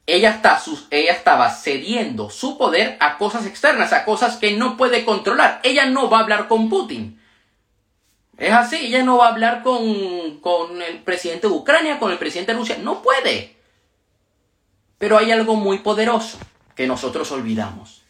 ella, 0.07 0.31
está, 0.31 0.59
ella 0.89 1.11
estaba 1.11 1.51
cediendo 1.51 2.29
su 2.29 2.57
poder 2.57 2.97
a 2.99 3.17
cosas 3.17 3.45
externas, 3.45 3.93
a 3.93 4.05
cosas 4.05 4.37
que 4.37 4.53
no 4.53 4.77
puede 4.77 5.03
controlar. 5.03 5.59
Ella 5.63 5.85
no 5.85 6.09
va 6.09 6.19
a 6.19 6.21
hablar 6.21 6.47
con 6.47 6.69
Putin. 6.69 7.21
Es 8.37 8.53
así, 8.53 8.75
ella 8.77 9.03
no 9.03 9.17
va 9.17 9.27
a 9.27 9.31
hablar 9.31 9.63
con, 9.63 10.39
con 10.41 10.81
el 10.81 10.99
presidente 10.99 11.47
de 11.47 11.53
Ucrania, 11.53 11.99
con 11.99 12.11
el 12.11 12.19
presidente 12.19 12.53
de 12.53 12.59
Rusia, 12.59 12.77
no 12.77 13.01
puede. 13.01 13.55
Pero 14.97 15.17
hay 15.17 15.31
algo 15.31 15.55
muy 15.55 15.79
poderoso 15.79 16.37
que 16.75 16.87
nosotros 16.87 17.31
olvidamos. 17.31 18.03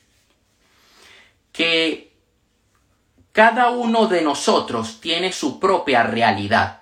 Que 1.54 2.12
cada 3.32 3.70
uno 3.70 4.08
de 4.08 4.22
nosotros 4.22 5.00
tiene 5.00 5.32
su 5.32 5.60
propia 5.60 6.04
realidad. 6.04 6.82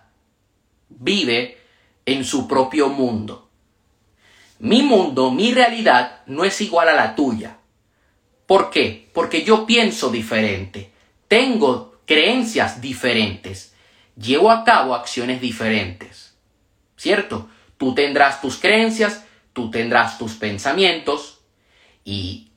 Vive 0.90 1.60
en 2.06 2.24
su 2.24 2.48
propio 2.48 2.90
mundo. 2.90 3.50
Mi 4.60 4.82
mundo, 4.82 5.32
mi 5.32 5.54
realidad 5.54 6.22
no 6.28 6.46
es 6.46 6.62
igual 6.62 6.90
a 6.90 6.94
la 6.94 7.16
tuya. 7.16 7.58
¿Por 8.46 8.70
qué? 8.70 9.10
Porque 9.14 9.44
yo 9.44 9.66
pienso 9.66 10.10
diferente. 10.10 10.92
Tengo 11.28 11.95
creencias 12.06 12.82
diferentes, 12.82 13.74
llevo 14.16 14.52
a 14.52 14.64
cabo 14.64 14.96
acciones 14.96 15.42
diferentes. 15.42 16.36
¿Cierto? 16.98 17.50
Tú 17.78 17.94
tendrás 17.94 18.42
tus 18.42 18.58
creencias, 18.58 19.26
tú 19.54 19.70
tendrás 19.70 20.18
tus 20.18 20.34
pensamientos 20.34 21.40
y 22.04 22.52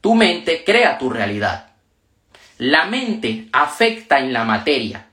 tu 0.00 0.14
mente 0.14 0.64
crea 0.64 0.98
tu 0.98 1.10
realidad. 1.10 1.72
La 2.58 2.86
mente 2.86 3.48
afecta 3.52 4.18
en 4.18 4.32
la 4.32 4.44
materia. 4.44 5.08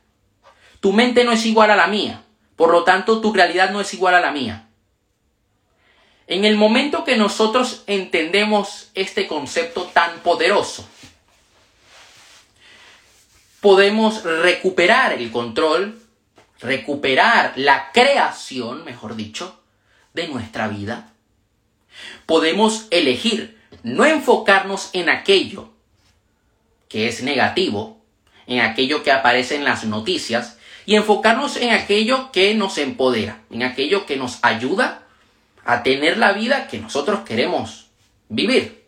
Tu 0.80 0.94
mente 0.94 1.24
no 1.24 1.32
es 1.32 1.46
igual 1.46 1.72
a 1.72 1.76
la 1.76 1.88
mía, 1.88 2.24
por 2.56 2.72
lo 2.72 2.84
tanto 2.84 3.22
tu 3.22 3.34
realidad 3.34 3.72
no 3.72 3.82
es 3.82 3.94
igual 3.94 4.16
a 4.16 4.20
la 4.20 4.32
mía. 4.32 4.68
En 6.28 6.44
el 6.44 6.58
momento 6.58 7.04
que 7.04 7.18
nosotros 7.18 7.84
entendemos 7.86 8.90
este 8.96 9.28
concepto 9.28 9.84
tan 9.94 10.20
poderoso, 10.20 10.88
podemos 13.66 14.22
recuperar 14.22 15.14
el 15.14 15.32
control, 15.32 16.00
recuperar 16.60 17.54
la 17.56 17.92
creación, 17.92 18.86
mejor 18.86 19.16
dicho, 19.16 19.60
de 20.14 20.28
nuestra 20.28 20.68
vida. 20.68 21.10
Podemos 22.28 22.86
elegir 22.92 23.60
no 23.82 24.06
enfocarnos 24.06 24.92
en 24.94 25.10
aquello 25.10 25.72
que 26.90 27.08
es 27.08 27.24
negativo, 27.24 28.06
en 28.46 28.60
aquello 28.60 29.02
que 29.02 29.12
aparece 29.12 29.56
en 29.56 29.64
las 29.64 29.84
noticias, 29.84 30.60
y 30.86 30.94
enfocarnos 30.94 31.58
en 31.58 31.72
aquello 31.72 32.32
que 32.32 32.54
nos 32.54 32.78
empodera, 32.78 33.42
en 33.50 33.64
aquello 33.64 34.06
que 34.06 34.16
nos 34.16 34.38
ayuda 34.44 35.08
a 35.66 35.82
tener 35.82 36.20
la 36.20 36.34
vida 36.34 36.68
que 36.68 36.78
nosotros 36.78 37.22
queremos 37.22 37.88
vivir. 38.30 38.86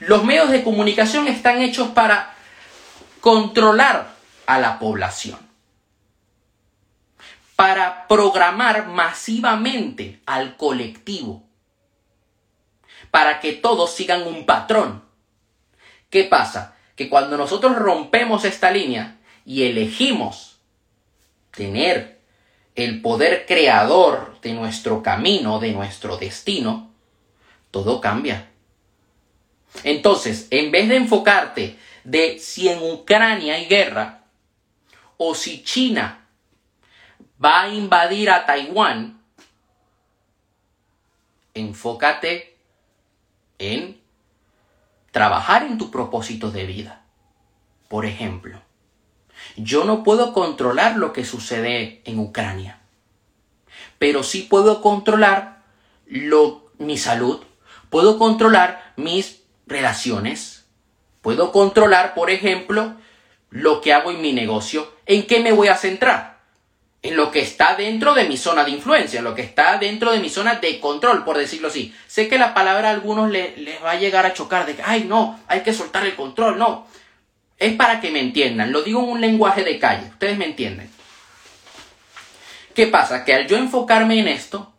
Los 0.00 0.24
medios 0.24 0.50
de 0.50 0.64
comunicación 0.64 1.28
están 1.28 1.62
hechos 1.62 1.90
para 1.90 2.34
controlar 3.20 4.14
a 4.46 4.58
la 4.58 4.78
población, 4.78 5.38
para 7.56 8.06
programar 8.06 8.86
masivamente 8.86 10.20
al 10.26 10.56
colectivo, 10.56 11.42
para 13.10 13.40
que 13.40 13.52
todos 13.52 13.94
sigan 13.94 14.26
un 14.26 14.46
patrón. 14.46 15.02
¿Qué 16.10 16.24
pasa? 16.24 16.76
Que 16.94 17.08
cuando 17.08 17.36
nosotros 17.36 17.76
rompemos 17.76 18.44
esta 18.44 18.70
línea 18.70 19.18
y 19.44 19.64
elegimos 19.64 20.58
tener 21.50 22.20
el 22.74 23.02
poder 23.02 23.44
creador 23.46 24.40
de 24.40 24.52
nuestro 24.52 25.02
camino, 25.02 25.58
de 25.58 25.72
nuestro 25.72 26.16
destino, 26.16 26.92
todo 27.70 28.00
cambia. 28.00 28.50
Entonces, 29.84 30.46
en 30.50 30.70
vez 30.70 30.88
de 30.88 30.96
enfocarte 30.96 31.78
de 32.08 32.38
si 32.38 32.70
en 32.70 32.82
Ucrania 32.82 33.54
hay 33.54 33.66
guerra 33.66 34.24
o 35.18 35.34
si 35.34 35.62
China 35.62 36.26
va 37.44 37.62
a 37.62 37.68
invadir 37.68 38.30
a 38.30 38.46
Taiwán, 38.46 39.20
enfócate 41.52 42.56
en 43.58 44.00
trabajar 45.10 45.64
en 45.64 45.76
tu 45.76 45.90
propósito 45.90 46.50
de 46.50 46.64
vida. 46.64 47.02
Por 47.88 48.06
ejemplo, 48.06 48.62
yo 49.56 49.84
no 49.84 50.02
puedo 50.02 50.32
controlar 50.32 50.96
lo 50.96 51.12
que 51.12 51.26
sucede 51.26 52.00
en 52.06 52.18
Ucrania, 52.20 52.80
pero 53.98 54.22
sí 54.22 54.46
puedo 54.48 54.80
controlar 54.80 55.62
lo, 56.06 56.72
mi 56.78 56.96
salud, 56.96 57.42
puedo 57.90 58.18
controlar 58.18 58.94
mis 58.96 59.42
relaciones, 59.66 60.57
Puedo 61.28 61.52
controlar, 61.52 62.14
por 62.14 62.30
ejemplo, 62.30 62.94
lo 63.50 63.82
que 63.82 63.92
hago 63.92 64.10
en 64.10 64.22
mi 64.22 64.32
negocio. 64.32 64.90
¿En 65.04 65.26
qué 65.26 65.40
me 65.40 65.52
voy 65.52 65.68
a 65.68 65.76
centrar? 65.76 66.38
En 67.02 67.18
lo 67.18 67.30
que 67.30 67.40
está 67.40 67.74
dentro 67.74 68.14
de 68.14 68.24
mi 68.24 68.38
zona 68.38 68.64
de 68.64 68.70
influencia, 68.70 69.18
en 69.18 69.24
lo 69.24 69.34
que 69.34 69.42
está 69.42 69.76
dentro 69.76 70.10
de 70.10 70.20
mi 70.20 70.30
zona 70.30 70.54
de 70.54 70.80
control, 70.80 71.26
por 71.26 71.36
decirlo 71.36 71.68
así. 71.68 71.94
Sé 72.06 72.28
que 72.28 72.38
la 72.38 72.54
palabra 72.54 72.88
a 72.88 72.92
algunos 72.92 73.30
les 73.30 73.84
va 73.84 73.90
a 73.90 73.98
llegar 73.98 74.24
a 74.24 74.32
chocar 74.32 74.64
de 74.64 74.74
que, 74.74 74.82
ay, 74.82 75.04
no, 75.04 75.38
hay 75.48 75.60
que 75.60 75.74
soltar 75.74 76.06
el 76.06 76.16
control. 76.16 76.56
No, 76.56 76.86
es 77.58 77.74
para 77.74 78.00
que 78.00 78.10
me 78.10 78.20
entiendan. 78.20 78.72
Lo 78.72 78.80
digo 78.80 79.02
en 79.02 79.10
un 79.10 79.20
lenguaje 79.20 79.64
de 79.64 79.78
calle. 79.78 80.08
Ustedes 80.08 80.38
me 80.38 80.46
entienden. 80.46 80.90
¿Qué 82.72 82.86
pasa? 82.86 83.26
Que 83.26 83.34
al 83.34 83.46
yo 83.46 83.58
enfocarme 83.58 84.18
en 84.18 84.28
esto, 84.28 84.72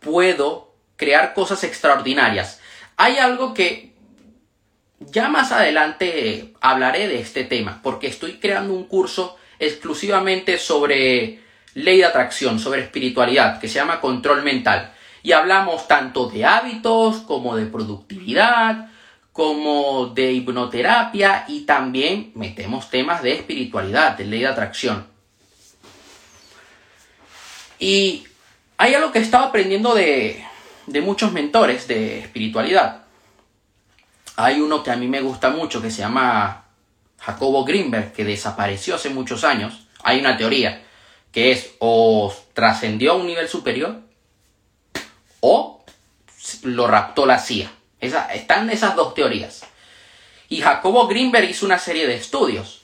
puedo 0.00 0.74
crear 0.96 1.34
cosas 1.34 1.62
extraordinarias. 1.62 2.58
Hay 2.96 3.18
algo 3.18 3.54
que 3.54 3.91
ya 5.10 5.28
más 5.28 5.52
adelante 5.52 6.54
hablaré 6.60 7.08
de 7.08 7.20
este 7.20 7.44
tema, 7.44 7.80
porque 7.82 8.06
estoy 8.06 8.34
creando 8.34 8.74
un 8.74 8.84
curso 8.84 9.36
exclusivamente 9.58 10.58
sobre 10.58 11.40
ley 11.74 11.98
de 11.98 12.04
atracción, 12.04 12.58
sobre 12.58 12.82
espiritualidad, 12.82 13.60
que 13.60 13.68
se 13.68 13.76
llama 13.76 14.00
control 14.00 14.42
mental. 14.42 14.92
Y 15.22 15.32
hablamos 15.32 15.86
tanto 15.86 16.28
de 16.28 16.44
hábitos 16.44 17.18
como 17.18 17.56
de 17.56 17.66
productividad, 17.66 18.90
como 19.32 20.06
de 20.06 20.32
hipnoterapia 20.32 21.44
y 21.48 21.60
también 21.60 22.32
metemos 22.34 22.90
temas 22.90 23.22
de 23.22 23.32
espiritualidad, 23.32 24.16
de 24.16 24.24
ley 24.24 24.40
de 24.40 24.48
atracción. 24.48 25.06
Y 27.78 28.26
hay 28.76 28.94
algo 28.94 29.10
que 29.10 29.20
he 29.20 29.22
estado 29.22 29.46
aprendiendo 29.46 29.94
de, 29.94 30.44
de 30.86 31.00
muchos 31.00 31.32
mentores 31.32 31.88
de 31.88 32.20
espiritualidad. 32.20 33.01
Hay 34.36 34.60
uno 34.60 34.82
que 34.82 34.90
a 34.90 34.96
mí 34.96 35.08
me 35.08 35.20
gusta 35.20 35.50
mucho 35.50 35.82
que 35.82 35.90
se 35.90 35.98
llama 35.98 36.64
Jacobo 37.18 37.64
Greenberg, 37.64 38.12
que 38.12 38.24
desapareció 38.24 38.94
hace 38.96 39.10
muchos 39.10 39.44
años. 39.44 39.86
Hay 40.02 40.20
una 40.20 40.36
teoría 40.36 40.82
que 41.30 41.52
es 41.52 41.74
o 41.78 42.34
trascendió 42.52 43.12
a 43.12 43.16
un 43.16 43.26
nivel 43.26 43.48
superior 43.48 44.00
o 45.40 45.84
lo 46.62 46.86
raptó 46.86 47.26
la 47.26 47.38
CIA. 47.38 47.70
están 48.00 48.70
esas 48.70 48.96
dos 48.96 49.14
teorías. 49.14 49.64
Y 50.48 50.60
Jacobo 50.60 51.06
Greenberg 51.06 51.48
hizo 51.48 51.64
una 51.64 51.78
serie 51.78 52.06
de 52.06 52.16
estudios 52.16 52.82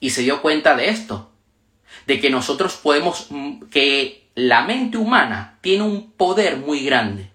y 0.00 0.10
se 0.10 0.22
dio 0.22 0.42
cuenta 0.42 0.74
de 0.74 0.88
esto, 0.88 1.30
de 2.06 2.20
que 2.20 2.30
nosotros 2.30 2.74
podemos, 2.74 3.26
mm, 3.30 3.64
que 3.70 4.28
la 4.34 4.62
mente 4.62 4.98
humana 4.98 5.58
tiene 5.60 5.84
un 5.84 6.12
poder 6.12 6.58
muy 6.58 6.84
grande, 6.84 7.30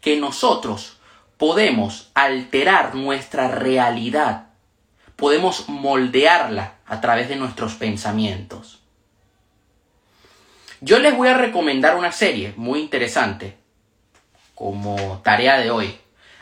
que 0.00 0.16
nosotros 0.16 0.93
podemos 1.36 2.10
alterar 2.14 2.94
nuestra 2.94 3.48
realidad, 3.48 4.48
podemos 5.16 5.68
moldearla 5.68 6.74
a 6.86 7.00
través 7.00 7.28
de 7.28 7.36
nuestros 7.36 7.74
pensamientos. 7.74 8.80
Yo 10.80 10.98
les 10.98 11.16
voy 11.16 11.28
a 11.28 11.38
recomendar 11.38 11.96
una 11.96 12.12
serie 12.12 12.52
muy 12.56 12.80
interesante 12.80 13.56
como 14.54 15.20
tarea 15.24 15.58
de 15.58 15.70
hoy. 15.70 15.94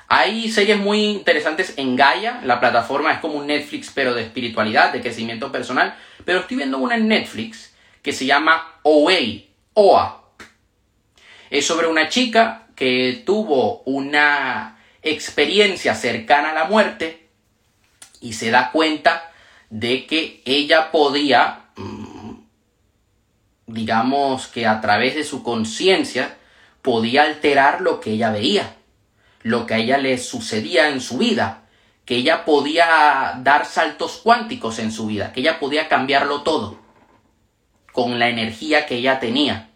Hay 0.08 0.50
series 0.50 0.78
muy 0.78 1.04
interesantes 1.04 1.74
en 1.78 1.96
Gaia, 1.96 2.40
la 2.44 2.60
plataforma 2.60 3.12
es 3.12 3.20
como 3.20 3.34
un 3.34 3.46
Netflix 3.46 3.90
pero 3.94 4.14
de 4.14 4.22
espiritualidad, 4.22 4.92
de 4.92 5.00
crecimiento 5.00 5.50
personal, 5.50 5.96
pero 6.24 6.40
estoy 6.40 6.58
viendo 6.58 6.78
una 6.78 6.96
en 6.96 7.08
Netflix 7.08 7.74
que 8.02 8.12
se 8.12 8.26
llama 8.26 8.80
OA. 8.82 10.22
Es 11.48 11.66
sobre 11.66 11.86
una 11.86 12.08
chica 12.08 12.66
que 12.74 13.22
tuvo 13.24 13.82
una 13.84 14.71
experiencia 15.02 15.94
cercana 15.94 16.50
a 16.50 16.54
la 16.54 16.64
muerte 16.64 17.28
y 18.20 18.34
se 18.34 18.50
da 18.50 18.70
cuenta 18.70 19.30
de 19.70 20.06
que 20.06 20.42
ella 20.44 20.90
podía 20.90 21.66
mm, 21.76 22.12
digamos 23.72 24.48
que 24.48 24.66
a 24.66 24.80
través 24.80 25.14
de 25.14 25.24
su 25.24 25.42
conciencia, 25.42 26.36
podía 26.82 27.22
alterar 27.22 27.80
lo 27.80 28.00
que 28.00 28.12
ella 28.12 28.30
veía, 28.30 28.76
lo 29.42 29.66
que 29.66 29.74
a 29.74 29.78
ella 29.78 29.98
le 29.98 30.18
sucedía 30.18 30.88
en 30.88 31.00
su 31.00 31.18
vida, 31.18 31.62
que 32.04 32.16
ella 32.16 32.44
podía 32.44 33.38
dar 33.42 33.64
saltos 33.64 34.20
cuánticos 34.22 34.78
en 34.78 34.92
su 34.92 35.06
vida, 35.06 35.32
que 35.32 35.40
ella 35.40 35.58
podía 35.58 35.88
cambiarlo 35.88 36.42
todo 36.42 36.80
con 37.92 38.18
la 38.18 38.28
energía 38.28 38.86
que 38.86 38.96
ella 38.96 39.20
tenía. 39.20 39.70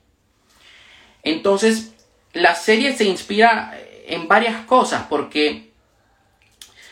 Entonces, 1.23 1.93
la 2.33 2.55
serie 2.55 2.97
se 2.97 3.05
inspira 3.05 3.79
en 4.07 4.29
varias 4.29 4.65
cosas 4.67 5.07
porque 5.09 5.73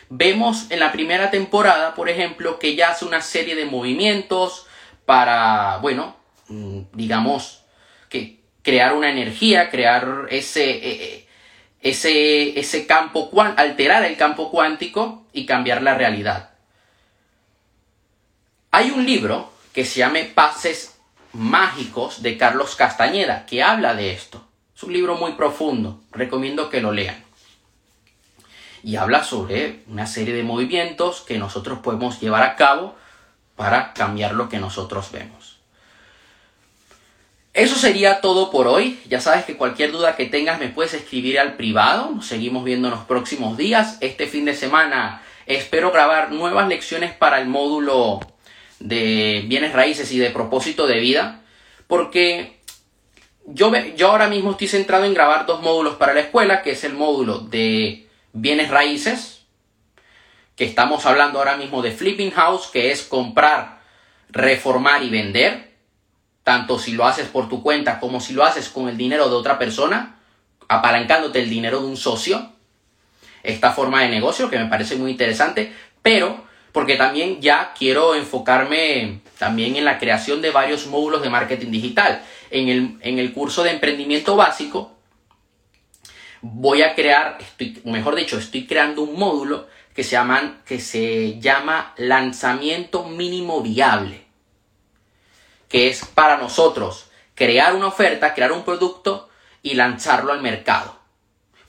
vemos 0.09 0.71
en 0.71 0.81
la 0.81 0.93
primera 0.93 1.31
temporada, 1.31 1.95
por 1.95 2.09
ejemplo, 2.09 2.59
que 2.59 2.69
ella 2.69 2.91
hace 2.91 3.05
una 3.05 3.21
serie 3.21 3.55
de 3.55 3.65
movimientos 3.65 4.67
para, 5.07 5.79
bueno, 5.79 6.17
Mm, 6.49 6.83
digamos, 6.93 7.65
que 8.09 8.41
crear 8.63 8.95
una 8.95 9.11
energía, 9.11 9.71
crear 9.71 10.27
ese, 10.31 10.71
e, 10.71 11.05
e, 11.05 11.29
ese, 11.81 12.59
ese 12.59 12.87
campo, 12.87 13.31
alterar 13.57 14.05
el 14.05 14.17
campo 14.17 14.51
cuántico 14.51 15.27
y 15.33 15.47
cambiar 15.47 15.83
la 15.83 15.95
realidad. 15.95 16.51
Hay 18.71 18.91
un 18.91 19.07
libro 19.07 19.53
que 19.73 19.85
se 19.85 20.01
llama 20.01 20.19
Pases 20.35 20.99
Mágicos 21.33 22.23
de 22.23 22.37
Carlos 22.37 22.77
Castañeda, 22.77 23.47
que 23.47 23.63
habla 23.63 23.95
de 23.95 24.13
esto. 24.13 24.47
Un 24.85 24.93
libro 24.93 25.17
muy 25.17 25.33
profundo, 25.33 26.01
recomiendo 26.13 26.69
que 26.69 26.83
lo 26.83 26.93
lean. 26.93 27.25
Y 28.83 28.97
habla 28.97 29.25
sobre 29.25 29.81
una 29.87 30.07
serie 30.07 30.35
de 30.35 30.43
movimientos 30.43 31.23
que 31.23 31.39
nosotros 31.39 31.79
podemos 31.79 32.21
llevar 32.21 32.43
a 32.43 32.55
cabo 32.55 32.95
para 33.57 33.95
cambiar 33.95 34.35
lo 34.35 34.51
que 34.51 34.59
nosotros 34.59 35.11
vemos. 35.11 35.59
Eso 37.55 37.77
sería 37.77 38.21
todo 38.21 38.51
por 38.51 38.67
hoy. 38.67 39.01
Ya 39.09 39.23
sabes 39.23 39.47
que 39.47 39.57
cualquier 39.57 39.91
duda 39.91 40.17
que 40.17 40.27
tengas 40.27 40.59
me 40.59 40.69
puedes 40.69 40.93
escribir 40.93 41.39
al 41.39 41.55
privado. 41.55 42.11
Nos 42.11 42.27
seguimos 42.27 42.63
viendo 42.63 42.89
en 42.89 42.95
los 42.95 43.05
próximos 43.05 43.57
días. 43.57 43.97
Este 44.03 44.27
fin 44.27 44.45
de 44.45 44.55
semana 44.55 45.23
espero 45.47 45.93
grabar 45.93 46.31
nuevas 46.31 46.69
lecciones 46.69 47.15
para 47.15 47.41
el 47.41 47.47
módulo 47.47 48.21
de 48.81 49.45
bienes 49.47 49.73
raíces 49.73 50.13
y 50.13 50.19
de 50.19 50.31
propósito 50.31 50.87
de 50.87 50.99
vida. 50.99 51.41
Porque 51.87 52.59
yo, 53.47 53.73
yo 53.97 54.11
ahora 54.11 54.29
mismo 54.29 54.53
estoy 54.53 54.69
centrado 54.69 55.05
en 55.05 55.15
grabar 55.15 55.47
dos 55.47 55.63
módulos 55.63 55.97
para 55.97 56.15
la 56.15 56.21
escuela, 56.21 56.63
que 56.63 56.73
es 56.73 56.85
el 56.85 56.95
módulo 56.95 57.41
de 57.41 58.09
bienes 58.33 58.71
raíces, 58.71 59.45
que 60.57 60.65
estamos 60.65 61.05
hablando 61.07 61.39
ahora 61.39 61.57
mismo 61.57 61.83
de 61.83 61.93
flipping 61.93 62.31
house, 62.31 62.69
que 62.69 62.91
es 62.91 63.03
comprar, 63.03 63.81
reformar 64.31 65.03
y 65.03 65.11
vender 65.11 65.75
tanto 66.43 66.79
si 66.79 66.93
lo 66.93 67.07
haces 67.07 67.27
por 67.29 67.49
tu 67.49 67.63
cuenta 67.63 67.99
como 67.99 68.21
si 68.21 68.35
lo 68.35 68.45
haces 68.45 68.69
con 68.69 68.89
el 68.89 68.97
dinero 68.97 69.29
de 69.29 69.35
otra 69.35 69.59
persona, 69.59 70.17
apalancándote 70.69 71.41
el 71.41 71.51
dinero 71.51 71.81
de 71.81 71.87
un 71.87 71.97
socio. 71.97 72.53
Esta 73.43 73.73
forma 73.73 74.03
de 74.03 74.11
negocio 74.11 74.49
que 74.51 74.59
me 74.59 74.67
parece 74.67 74.97
muy 74.97 75.11
interesante, 75.11 75.73
pero 76.03 76.44
porque 76.75 76.97
también 76.97 77.41
ya 77.41 77.73
quiero 77.73 78.15
enfocarme 78.15 79.21
también 79.39 79.77
en 79.77 79.87
la 79.87 79.99
creación 79.99 80.43
de 80.43 80.51
varios 80.51 80.87
módulos 80.87 81.23
de 81.23 81.31
marketing 81.31 81.71
digital. 81.71 82.23
En 82.51 82.69
el, 82.69 82.99
en 83.01 83.19
el 83.19 83.33
curso 83.33 83.63
de 83.63 83.71
emprendimiento 83.71 84.37
básico 84.37 84.93
voy 86.43 86.83
a 86.83 86.95
crear, 86.95 87.39
estoy, 87.41 87.81
mejor 87.85 88.17
dicho, 88.17 88.37
estoy 88.37 88.67
creando 88.67 89.01
un 89.01 89.19
módulo 89.19 89.67
que 89.95 90.05
se, 90.05 90.19
que 90.67 90.79
se 90.81 91.41
llama 91.41 91.95
lanzamiento 91.97 93.05
mínimo 93.05 93.63
viable 93.63 94.25
que 95.75 95.89
es 95.89 96.05
para 96.05 96.37
nosotros 96.37 97.11
crear 97.35 97.75
una 97.75 97.89
oferta, 97.89 98.33
crear 98.33 98.53
un 98.53 98.65
producto 98.65 99.29
y 99.61 99.75
lanzarlo 99.75 100.33
al 100.33 100.41
mercado. 100.41 100.94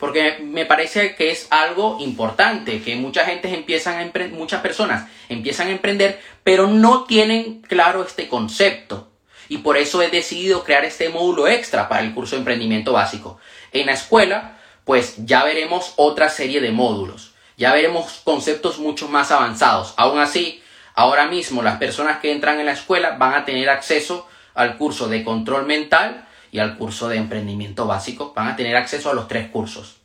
Porque 0.06 0.38
me 0.44 0.66
parece 0.66 1.16
que 1.16 1.32
es 1.32 1.48
algo 1.50 1.98
importante, 2.00 2.82
que 2.82 2.96
mucha 2.96 3.26
gente 3.26 3.54
empiezan 3.54 4.00
a 4.00 4.28
muchas 4.30 4.62
personas 4.62 5.10
empiezan 5.30 5.70
a 5.70 5.72
emprender, 5.72 6.22
pero 6.44 6.68
no 6.68 7.06
tienen 7.06 7.62
claro 7.62 8.04
este 8.04 8.28
concepto. 8.28 9.10
Y 9.50 9.60
por 9.60 9.78
eso 9.78 10.04
he 10.04 10.10
decidido 10.10 10.64
crear 10.64 10.86
este 10.86 11.10
módulo 11.10 11.48
extra 11.48 11.90
para 11.90 12.02
el 12.02 12.14
curso 12.14 12.36
de 12.36 12.42
emprendimiento 12.42 12.94
básico. 12.94 13.40
En 13.72 13.88
la 13.88 13.94
escuela, 13.94 14.60
pues 14.84 15.16
ya 15.26 15.44
veremos 15.44 15.94
otra 15.96 16.30
serie 16.30 16.62
de 16.62 16.72
módulos. 16.72 17.34
Ya 17.58 17.74
veremos 17.74 18.22
conceptos 18.24 18.78
mucho 18.78 19.08
más 19.08 19.32
avanzados. 19.32 19.96
Aún 19.98 20.20
así, 20.20 20.62
Ahora 20.96 21.28
mismo 21.28 21.62
las 21.62 21.78
personas 21.78 22.20
que 22.20 22.32
entran 22.32 22.60
en 22.60 22.68
la 22.68 22.72
escuela 22.72 23.18
van 23.18 23.34
a 23.34 23.44
tener 23.44 23.70
acceso 23.70 24.28
al 24.54 24.78
curso 24.78 25.10
de 25.10 25.26
control 25.26 25.66
mental 25.66 26.26
y 26.56 26.60
al 26.60 26.78
curso 26.78 27.10
de 27.10 27.18
emprendimiento 27.18 27.86
básico. 27.86 28.32
Van 28.34 28.48
a 28.48 28.56
tener 28.56 28.78
acceso 28.78 29.10
a 29.10 29.14
los 29.14 29.28
tres 29.28 29.50
cursos. 29.50 29.98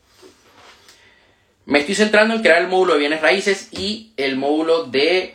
Me 1.65 1.79
estoy 1.79 1.95
centrando 1.95 2.35
en 2.35 2.43
crear 2.43 2.61
el 2.61 2.67
módulo 2.67 2.95
de 2.95 2.99
bienes 2.99 3.21
raíces 3.21 3.69
y 3.71 4.13
el 4.17 4.37
módulo 4.37 4.83
de 4.83 5.33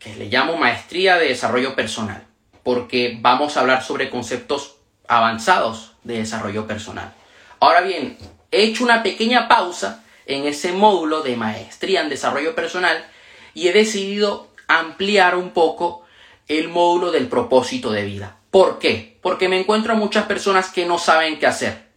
que 0.00 0.16
le 0.16 0.26
llamo 0.26 0.56
maestría 0.56 1.18
de 1.18 1.28
desarrollo 1.28 1.76
personal, 1.76 2.26
porque 2.64 3.16
vamos 3.20 3.56
a 3.56 3.60
hablar 3.60 3.84
sobre 3.84 4.10
conceptos 4.10 4.78
avanzados 5.06 5.92
de 6.02 6.18
desarrollo 6.18 6.66
personal. 6.66 7.14
Ahora 7.60 7.82
bien, 7.82 8.18
he 8.50 8.64
hecho 8.64 8.82
una 8.82 9.04
pequeña 9.04 9.46
pausa 9.46 10.02
en 10.26 10.46
ese 10.46 10.72
módulo 10.72 11.22
de 11.22 11.36
maestría 11.36 12.00
en 12.00 12.08
desarrollo 12.08 12.56
personal 12.56 13.06
y 13.54 13.68
he 13.68 13.72
decidido 13.72 14.48
ampliar 14.66 15.36
un 15.36 15.50
poco 15.50 16.04
el 16.48 16.68
módulo 16.68 17.12
del 17.12 17.28
propósito 17.28 17.92
de 17.92 18.04
vida. 18.04 18.36
¿Por 18.56 18.78
qué? 18.78 19.18
Porque 19.20 19.50
me 19.50 19.60
encuentro 19.60 19.92
a 19.92 19.96
muchas 19.96 20.24
personas 20.24 20.70
que 20.70 20.86
no 20.86 20.98
saben 20.98 21.38
qué 21.38 21.46
hacer. 21.46 21.90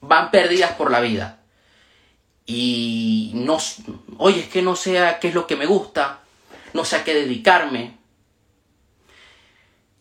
Van 0.00 0.30
perdidas 0.30 0.70
por 0.74 0.88
la 0.88 1.00
vida. 1.00 1.40
Y 2.46 3.32
no, 3.34 3.58
oye, 4.18 4.42
es 4.42 4.48
que 4.48 4.62
no 4.62 4.76
sé 4.76 5.02
qué 5.20 5.26
es 5.26 5.34
lo 5.34 5.48
que 5.48 5.56
me 5.56 5.66
gusta, 5.66 6.20
no 6.74 6.84
sé 6.84 6.94
a 6.94 7.02
qué 7.02 7.12
dedicarme. 7.12 7.96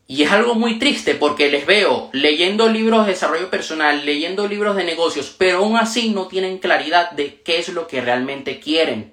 Y 0.05 0.21
es 0.21 0.31
algo 0.31 0.53
muy 0.53 0.77
triste 0.77 1.15
porque 1.15 1.49
les 1.49 1.65
veo 1.65 2.11
leyendo 2.13 2.69
libros 2.69 3.07
de 3.07 3.13
desarrollo 3.13 3.49
personal, 3.49 4.05
leyendo 4.05 4.47
libros 4.47 4.75
de 4.75 4.83
negocios, 4.83 5.33
pero 5.35 5.57
aún 5.57 5.75
así 5.75 6.11
no 6.11 6.27
tienen 6.27 6.59
claridad 6.59 7.09
de 7.13 7.41
qué 7.41 7.57
es 7.57 7.69
lo 7.69 7.87
que 7.87 7.99
realmente 7.99 8.59
quieren. 8.59 9.11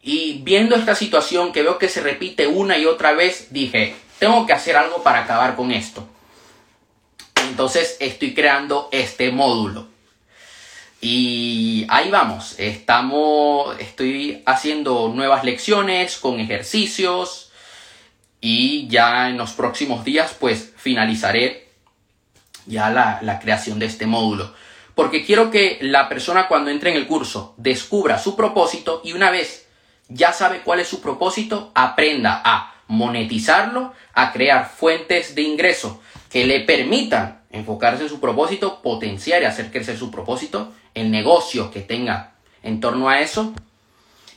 Y 0.00 0.40
viendo 0.44 0.76
esta 0.76 0.94
situación 0.94 1.52
que 1.52 1.62
veo 1.62 1.76
que 1.76 1.90
se 1.90 2.00
repite 2.00 2.46
una 2.46 2.78
y 2.78 2.86
otra 2.86 3.12
vez, 3.12 3.48
dije, 3.50 3.96
tengo 4.18 4.46
que 4.46 4.52
hacer 4.52 4.76
algo 4.76 5.02
para 5.02 5.20
acabar 5.20 5.56
con 5.56 5.72
esto. 5.72 6.06
Entonces 7.48 7.96
estoy 8.00 8.34
creando 8.34 8.88
este 8.92 9.30
módulo. 9.30 9.88
Y 11.00 11.86
ahí 11.88 12.10
vamos, 12.10 12.54
estamos, 12.58 13.78
estoy 13.78 14.42
haciendo 14.46 15.12
nuevas 15.14 15.44
lecciones 15.44 16.16
con 16.16 16.40
ejercicios 16.40 17.52
y 18.40 18.88
ya 18.88 19.28
en 19.28 19.36
los 19.36 19.52
próximos 19.52 20.04
días 20.04 20.34
pues 20.38 20.72
finalizaré 20.76 21.68
ya 22.64 22.90
la, 22.90 23.18
la 23.22 23.38
creación 23.38 23.78
de 23.78 23.86
este 23.86 24.06
módulo. 24.06 24.54
Porque 24.94 25.24
quiero 25.24 25.50
que 25.50 25.78
la 25.82 26.08
persona 26.08 26.48
cuando 26.48 26.70
entre 26.70 26.90
en 26.90 26.96
el 26.96 27.06
curso 27.06 27.54
descubra 27.58 28.18
su 28.18 28.34
propósito 28.34 29.02
y 29.04 29.12
una 29.12 29.30
vez 29.30 29.68
ya 30.08 30.32
sabe 30.32 30.62
cuál 30.62 30.80
es 30.80 30.88
su 30.88 31.00
propósito, 31.00 31.70
aprenda 31.74 32.40
a 32.44 32.75
monetizarlo, 32.88 33.92
a 34.14 34.32
crear 34.32 34.68
fuentes 34.68 35.34
de 35.34 35.42
ingreso 35.42 36.00
que 36.30 36.46
le 36.46 36.60
permitan 36.60 37.42
enfocarse 37.50 38.04
en 38.04 38.08
su 38.08 38.20
propósito, 38.20 38.82
potenciar 38.82 39.42
y 39.42 39.46
hacer 39.46 39.70
crecer 39.70 39.96
su 39.96 40.10
propósito, 40.10 40.72
el 40.94 41.10
negocio 41.10 41.70
que 41.70 41.80
tenga 41.80 42.34
en 42.62 42.80
torno 42.80 43.08
a 43.08 43.20
eso 43.20 43.52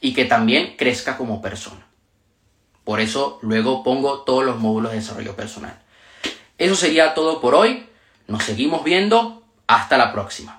y 0.02 0.14
que 0.14 0.26
también 0.26 0.76
crezca 0.78 1.18
como 1.18 1.42
persona. 1.42 1.88
Por 2.84 3.02
eso 3.02 3.40
luego 3.42 3.84
pongo 3.84 4.22
todos 4.22 4.46
los 4.46 4.60
módulos 4.60 4.92
de 4.92 4.98
desarrollo 4.98 5.36
personal. 5.36 5.80
Eso 6.58 6.76
sería 6.76 7.14
todo 7.14 7.42
por 7.42 7.56
hoy. 7.56 7.86
Nos 8.28 8.44
seguimos 8.44 8.84
viendo. 8.84 9.44
Hasta 9.68 9.98
la 9.98 10.12
próxima. 10.12 10.59